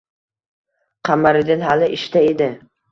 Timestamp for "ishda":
2.01-2.29